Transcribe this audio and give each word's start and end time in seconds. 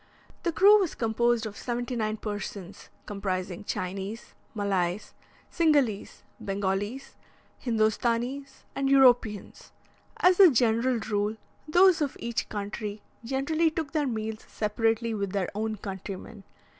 The 0.41 0.51
crew 0.51 0.79
was 0.79 0.95
composed 0.95 1.45
of 1.45 1.55
seventy 1.55 1.95
nine 1.95 2.17
persons, 2.17 2.89
comprising 3.05 3.63
Chinese, 3.65 4.33
Malays, 4.55 5.13
Cingalese, 5.51 6.23
Bengalese, 6.43 7.15
Hindostanese, 7.63 8.63
and 8.75 8.89
Europeans. 8.89 9.71
As 10.17 10.39
a 10.39 10.49
general 10.49 10.97
rule, 11.07 11.37
those 11.67 12.01
of 12.01 12.17
each 12.19 12.49
country 12.49 13.03
generally 13.23 13.69
took 13.69 13.91
their 13.91 14.07
meals 14.07 14.43
separately 14.47 15.13
with 15.13 15.33
their 15.33 15.49
own 15.53 15.75
countrymen. 15.77 16.45